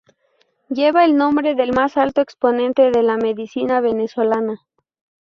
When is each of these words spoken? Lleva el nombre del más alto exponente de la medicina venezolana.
Lleva 0.69 1.05
el 1.05 1.15
nombre 1.15 1.53
del 1.53 1.73
más 1.73 1.95
alto 1.95 2.21
exponente 2.21 2.89
de 2.89 3.03
la 3.03 3.17
medicina 3.17 3.81
venezolana. 3.81 4.59